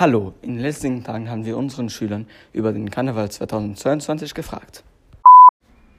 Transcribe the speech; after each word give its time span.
Hallo, 0.00 0.32
in 0.40 0.54
den 0.54 0.62
letzten 0.62 1.04
Tagen 1.04 1.28
haben 1.28 1.44
wir 1.44 1.58
unseren 1.58 1.90
Schülern 1.90 2.26
über 2.54 2.72
den 2.72 2.90
Karneval 2.90 3.30
2022 3.30 4.32
gefragt. 4.32 4.82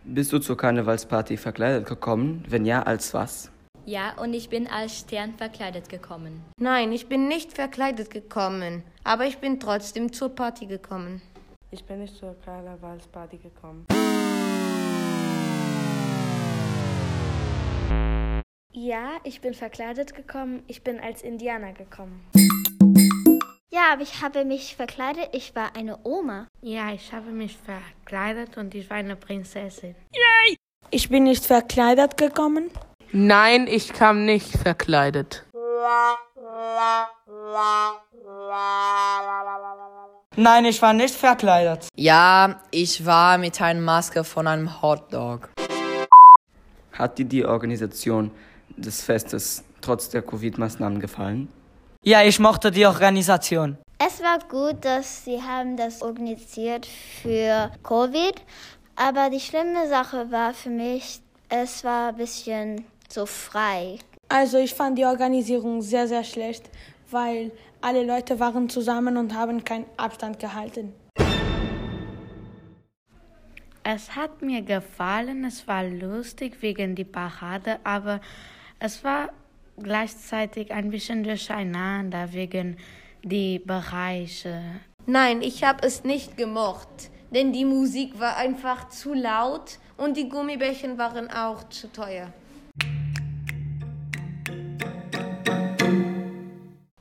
Bist 0.04 0.34
du 0.34 0.40
zur 0.40 0.58
Karnevalsparty 0.58 1.38
verkleidet 1.38 1.88
gekommen? 1.88 2.44
Wenn 2.50 2.66
ja, 2.66 2.82
als 2.82 3.14
was? 3.14 3.52
Ja, 3.86 4.18
und 4.20 4.34
ich 4.34 4.50
bin 4.50 4.66
als 4.66 4.98
Stern 4.98 5.36
verkleidet 5.38 5.88
gekommen. 5.88 6.42
Nein, 6.58 6.92
ich 6.92 7.10
bin 7.10 7.28
nicht 7.28 7.54
verkleidet 7.54 8.10
gekommen, 8.10 8.82
aber 9.04 9.28
ich 9.28 9.38
bin 9.38 9.60
trotzdem 9.60 10.12
zur 10.12 10.30
Party 10.30 10.66
gekommen. 10.66 11.22
Ich 11.70 11.84
bin 11.84 12.00
nicht 12.00 12.16
zur 12.16 12.36
Karnevalsparty 12.44 13.38
gekommen. 13.38 13.86
Ja, 18.74 19.20
ich 19.24 19.42
bin 19.42 19.54
verkleidet 19.54 20.16
gekommen. 20.16 20.64
Ich 20.66 20.82
bin 20.82 21.00
als 21.00 21.22
Indianer 21.22 21.74
gekommen. 21.74 22.26
Ja, 23.74 23.94
aber 23.94 24.02
ich 24.02 24.22
habe 24.22 24.44
mich 24.44 24.76
verkleidet. 24.76 25.30
Ich 25.32 25.56
war 25.56 25.78
eine 25.78 25.98
Oma. 26.04 26.48
Ja, 26.62 26.92
ich 26.92 27.14
habe 27.14 27.32
mich 27.32 27.58
verkleidet 27.58 28.58
und 28.58 28.76
ich 28.76 28.90
war 28.90 28.98
eine 28.98 29.16
Prinzessin. 29.16 29.96
Yay! 30.14 30.58
Ich 30.90 31.08
bin 31.08 31.24
nicht 31.24 31.46
verkleidet 31.46 32.18
gekommen. 32.18 32.70
Nein, 33.14 33.68
ich 33.68 33.94
kam 33.94 34.26
nicht 34.26 34.58
verkleidet. 34.58 35.46
Nein, 40.36 40.66
ich 40.66 40.82
war 40.82 40.92
nicht 40.92 41.16
verkleidet. 41.16 41.88
Ja, 41.96 42.62
ich 42.72 43.06
war 43.06 43.38
mit 43.38 43.62
einer 43.62 43.80
Maske 43.80 44.26
von 44.26 44.48
einem 44.48 44.82
Hotdog. 44.82 45.50
Hat 46.92 47.18
dir 47.18 47.26
die 47.26 47.46
Organisation 47.46 48.32
des 48.76 49.02
Festes 49.02 49.64
trotz 49.80 50.10
der 50.10 50.24
Covid-Maßnahmen 50.24 51.00
gefallen? 51.00 51.48
Ja, 52.04 52.24
ich 52.24 52.40
mochte 52.40 52.72
die 52.72 52.84
Organisation. 52.88 53.78
Es 54.00 54.24
war 54.24 54.40
gut, 54.50 54.84
dass 54.84 55.24
sie 55.24 55.40
haben 55.40 55.78
das 55.78 56.02
organisiert 56.02 56.88
für 56.88 57.72
Covid, 57.84 58.34
aber 58.96 59.30
die 59.30 59.40
schlimme 59.40 59.88
Sache 59.88 60.32
war 60.32 60.56
für 60.56 60.72
mich, 60.72 61.20
es 61.50 61.84
war 61.84 62.10
ein 62.10 62.16
bisschen 62.16 62.86
so 63.08 63.28
frei. 63.28 64.00
Also 64.30 64.58
ich 64.58 64.74
fand 64.74 64.98
die 64.98 65.06
Organisierung 65.06 65.84
sehr, 65.84 66.08
sehr 66.08 66.24
schlecht, 66.24 66.72
weil 67.12 67.52
alle 67.82 68.04
Leute 68.04 68.40
waren 68.40 68.68
zusammen 68.68 69.16
und 69.18 69.36
haben 69.36 69.64
keinen 69.64 69.86
Abstand 69.98 70.40
gehalten. 70.40 70.94
Es 73.84 74.16
hat 74.16 74.42
mir 74.42 74.64
gefallen, 74.64 75.46
es 75.46 75.68
war 75.68 75.84
lustig 75.84 76.64
wegen 76.64 76.96
die 76.96 77.06
Parade, 77.06 77.78
aber 77.84 78.22
es 78.80 79.04
war 79.04 79.30
gleichzeitig 79.78 80.72
ein 80.72 80.90
bisschen 80.90 81.24
durcheinander 81.24 82.34
wegen 82.34 82.78
die 83.24 83.60
Bereiche. 83.60 84.62
Nein, 85.06 85.42
ich 85.42 85.64
habe 85.64 85.86
es 85.86 86.04
nicht 86.04 86.38
gemocht, 86.38 87.12
denn 87.32 87.54
die 87.54 87.66
Musik 87.66 88.20
war 88.20 88.38
einfach 88.38 88.90
zu 88.90 89.14
laut 89.14 89.80
und 89.98 90.18
die 90.18 90.30
Gummibärchen 90.30 90.98
waren 90.98 91.30
auch 91.30 91.68
zu 91.70 91.92
teuer. 91.92 92.32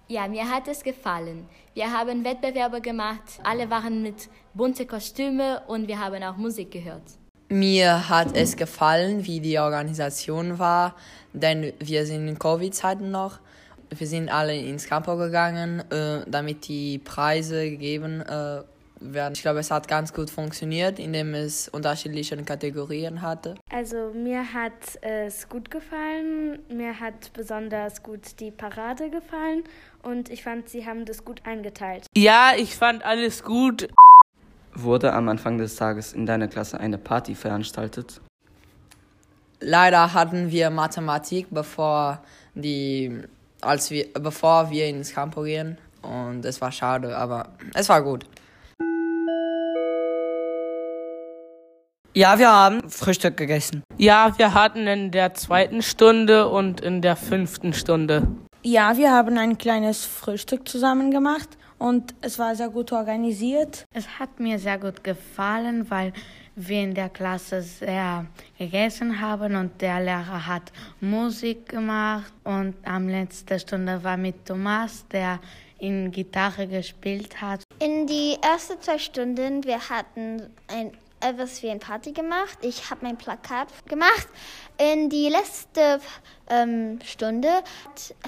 Ja, 0.09 0.27
mir 0.27 0.51
hat 0.51 0.67
es 0.67 0.83
gefallen. 0.83 1.47
Wir 1.73 1.93
haben 1.93 2.25
Wettbewerbe 2.25 2.81
gemacht, 2.81 3.39
alle 3.45 3.71
waren 3.71 4.03
mit 4.03 4.29
bunte 4.55 4.85
Kostüme 4.85 5.63
und 5.69 5.87
wir 5.87 6.01
haben 6.01 6.23
auch 6.25 6.37
Musik 6.37 6.73
gehört. 6.73 7.20
Mir 7.53 8.09
hat 8.09 8.37
es 8.37 8.57
gefallen, 8.57 9.27
wie 9.27 9.41
die 9.41 9.59
Organisation 9.59 10.61
war, 10.61 10.95
denn 11.33 11.73
wir 11.81 12.07
sind 12.07 12.29
in 12.29 12.39
Covid-Zeiten 12.39 13.11
noch. 13.11 13.41
Wir 13.91 14.07
sind 14.07 14.29
alle 14.29 14.57
ins 14.57 14.87
Campo 14.87 15.17
gegangen, 15.17 15.81
äh, 15.91 16.21
damit 16.29 16.69
die 16.69 16.99
Preise 16.99 17.69
gegeben 17.69 18.21
äh, 18.21 18.61
werden. 19.01 19.33
Ich 19.35 19.43
glaube, 19.43 19.59
es 19.59 19.73
hat 19.73 19.89
ganz 19.89 20.13
gut 20.13 20.31
funktioniert, 20.31 21.01
indem 21.01 21.35
es 21.35 21.69
unterschiedliche 21.69 22.37
Kategorien 22.45 23.21
hatte. 23.21 23.57
Also 23.69 24.13
mir 24.15 24.53
hat 24.53 25.01
es 25.01 25.49
gut 25.49 25.73
gefallen. 25.73 26.61
Mir 26.69 27.01
hat 27.01 27.33
besonders 27.33 28.05
gut 28.05 28.39
die 28.39 28.53
Parade 28.53 29.11
gefallen 29.11 29.65
und 30.05 30.31
ich 30.31 30.45
fand, 30.45 30.69
sie 30.69 30.87
haben 30.87 31.05
das 31.05 31.25
gut 31.25 31.41
eingeteilt. 31.45 32.07
Ja, 32.17 32.53
ich 32.57 32.77
fand 32.77 33.05
alles 33.05 33.43
gut. 33.43 33.89
Wurde 34.75 35.13
am 35.13 35.29
Anfang 35.29 35.59
des 35.59 35.77
Tages 35.77 36.13
in 36.13 36.27
deiner 36.27 36.49
Klasse 36.49 36.79
eine 36.79 36.97
Party 36.97 37.35
veranstaltet? 37.35 38.21
Leider 39.61 40.15
hatten 40.15 40.51
wir 40.51 40.71
Mathematik, 40.71 41.49
bevor 41.51 42.23
die, 42.55 43.21
als 43.61 43.91
wir, 43.91 44.07
bevor 44.15 44.71
wir 44.71 44.87
ins 44.87 45.13
Campo 45.13 45.43
gehen. 45.43 45.77
Und 46.03 46.45
es 46.45 46.61
war 46.61 46.73
schade, 46.73 47.17
aber 47.17 47.49
es 47.75 47.89
war 47.89 48.03
gut. 48.03 48.25
Ja, 52.15 52.39
wir 52.39 52.51
haben 52.51 52.89
Frühstück 52.89 53.37
gegessen. 53.37 53.83
Ja, 53.97 54.35
wir 54.37 54.55
hatten 54.55 54.87
in 54.87 55.11
der 55.11 55.35
zweiten 55.35 55.83
Stunde 55.83 56.49
und 56.49 56.81
in 56.81 57.03
der 57.03 57.17
fünften 57.17 57.73
Stunde. 57.73 58.27
Ja, 58.63 58.97
wir 58.97 59.13
haben 59.13 59.39
ein 59.39 59.59
kleines 59.59 60.05
Frühstück 60.05 60.69
zusammen 60.69 61.11
gemacht 61.11 61.57
und 61.81 62.15
es 62.21 62.39
war 62.39 62.55
sehr 62.55 62.69
gut 62.69 62.93
organisiert. 62.93 63.87
Es 63.95 64.07
hat 64.19 64.39
mir 64.39 64.59
sehr 64.59 64.79
gut 64.79 65.03
gefallen, 65.03 65.91
weil 65.91 66.13
wir 66.55 66.83
in 66.83 66.95
der 66.95 67.09
Klasse 67.09 67.63
sehr 67.63 68.27
gegessen 68.59 69.21
haben 69.21 69.57
und 69.57 69.81
der 69.81 70.01
Lehrer 70.01 70.47
hat 70.47 70.73
Musik 71.01 71.71
gemacht 71.71 72.33
und 72.45 72.75
am 72.85 73.09
letzten 73.09 73.59
Stunde 73.59 74.05
war 74.05 74.19
mit 74.19 74.45
Thomas, 74.45 75.07
der 75.09 75.41
in 75.79 76.11
Gitarre 76.11 76.67
gespielt 76.67 77.41
hat. 77.41 77.63
In 77.79 78.07
die 78.07 78.37
ersten 78.43 78.79
zwei 78.83 78.99
Stunden, 78.99 79.65
wir 79.65 79.81
hatten 79.89 80.51
ein 80.69 80.93
etwas 81.21 81.63
wie 81.63 81.71
ein 81.71 81.79
Party 81.79 82.13
gemacht. 82.13 82.59
Ich 82.63 82.91
habe 82.91 83.01
mein 83.05 83.17
Plakat 83.17 83.69
gemacht. 83.87 84.29
In 84.79 85.11
die 85.11 85.29
letzte 85.29 86.01
ähm, 86.49 86.99
Stunde 87.05 87.49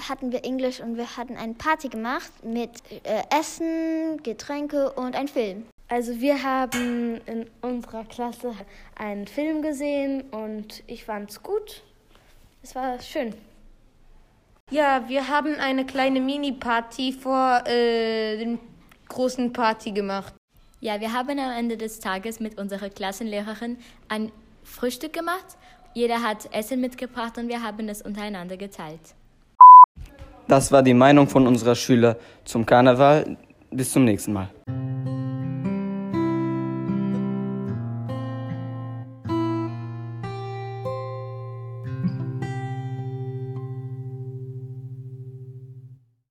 hatten 0.07 0.31
wir 0.31 0.45
Englisch 0.45 0.79
und 0.79 0.97
wir 0.97 1.17
hatten 1.17 1.35
eine 1.37 1.53
Party 1.53 1.89
gemacht 1.89 2.31
mit 2.43 2.71
äh, 3.03 3.23
Essen, 3.37 4.21
Getränke 4.23 4.91
und 4.91 5.15
ein 5.15 5.27
Film. 5.27 5.65
Also 5.89 6.19
wir 6.19 6.41
haben 6.41 7.21
in 7.25 7.49
unserer 7.61 8.05
Klasse 8.05 8.53
einen 8.95 9.27
Film 9.27 9.61
gesehen 9.61 10.21
und 10.31 10.83
ich 10.87 11.05
fand 11.05 11.29
es 11.29 11.43
gut. 11.43 11.83
Es 12.63 12.73
war 12.75 12.99
schön. 13.01 13.33
Ja, 14.71 15.07
wir 15.07 15.27
haben 15.27 15.55
eine 15.55 15.85
kleine 15.85 16.19
Mini-Party 16.19 17.13
vor 17.13 17.61
äh, 17.67 18.37
der 18.37 18.57
großen 19.07 19.53
Party 19.53 19.91
gemacht. 19.91 20.33
Ja, 20.83 20.99
wir 20.99 21.13
haben 21.13 21.39
am 21.39 21.51
Ende 21.57 21.77
des 21.77 22.01
Tages 22.01 22.41
mit 22.41 22.57
unserer 22.59 22.89
Klassenlehrerin 22.89 23.77
ein 24.09 24.33
Frühstück 24.65 25.13
gemacht. 25.13 25.57
Jeder 25.93 26.21
hat 26.21 26.53
Essen 26.53 26.81
mitgebracht 26.81 27.37
und 27.37 27.47
wir 27.47 27.63
haben 27.63 27.87
es 27.87 28.01
untereinander 28.01 28.57
geteilt. 28.57 29.15
Das 30.49 30.73
war 30.73 30.83
die 30.83 30.93
Meinung 30.93 31.29
von 31.29 31.47
unserer 31.47 31.75
Schüler 31.75 32.17
zum 32.43 32.65
Karneval. 32.65 33.37
Bis 33.71 33.93
zum 33.93 34.03
nächsten 34.03 34.33
Mal. 34.33 34.49